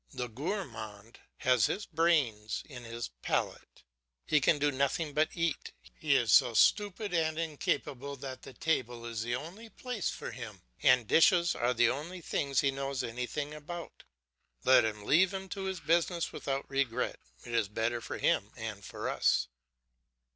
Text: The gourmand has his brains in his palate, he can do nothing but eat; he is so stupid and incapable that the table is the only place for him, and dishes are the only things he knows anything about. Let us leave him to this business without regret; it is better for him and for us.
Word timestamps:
The 0.11 0.27
gourmand 0.29 1.19
has 1.37 1.67
his 1.67 1.85
brains 1.85 2.63
in 2.67 2.85
his 2.85 3.09
palate, 3.21 3.83
he 4.25 4.41
can 4.41 4.57
do 4.57 4.71
nothing 4.71 5.13
but 5.13 5.29
eat; 5.37 5.73
he 5.93 6.15
is 6.15 6.31
so 6.31 6.55
stupid 6.55 7.13
and 7.13 7.37
incapable 7.37 8.15
that 8.15 8.41
the 8.41 8.51
table 8.55 9.05
is 9.05 9.21
the 9.21 9.35
only 9.35 9.69
place 9.69 10.09
for 10.09 10.31
him, 10.31 10.63
and 10.81 11.07
dishes 11.07 11.53
are 11.53 11.75
the 11.75 11.89
only 11.91 12.19
things 12.19 12.61
he 12.61 12.71
knows 12.71 13.03
anything 13.03 13.53
about. 13.53 14.01
Let 14.63 14.85
us 14.85 14.95
leave 14.97 15.35
him 15.35 15.47
to 15.49 15.65
this 15.67 15.79
business 15.79 16.33
without 16.33 16.67
regret; 16.67 17.19
it 17.45 17.53
is 17.53 17.67
better 17.67 18.01
for 18.01 18.17
him 18.17 18.49
and 18.55 18.83
for 18.83 19.07
us. 19.07 19.49